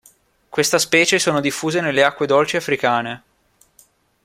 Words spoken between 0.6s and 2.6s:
specie sono diffuse nelle acque dolci